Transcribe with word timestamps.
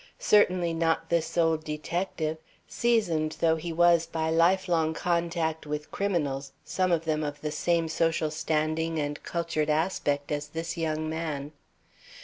Certainly 0.17 0.73
not 0.73 1.09
this 1.09 1.37
old 1.37 1.63
detective, 1.63 2.37
seasoned 2.67 3.33
though 3.39 3.57
he 3.57 3.71
was 3.71 4.07
by 4.07 4.31
lifelong 4.31 4.95
contact 4.95 5.67
with 5.67 5.91
criminals, 5.91 6.53
some 6.65 6.91
of 6.91 7.05
them 7.05 7.23
of 7.23 7.39
the 7.41 7.51
same 7.51 7.87
social 7.87 8.31
standing 8.31 8.97
and 8.97 9.21
cultured 9.21 9.69
aspect 9.69 10.31
as 10.31 10.47
this 10.47 10.75
young 10.75 11.07
man. 11.07 11.51